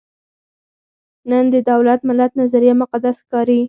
نن 1.29 1.45
د 1.53 1.55
دولت–ملت 1.71 2.31
نظریه 2.41 2.73
مقدس 2.81 3.15
ښکاري. 3.23 3.59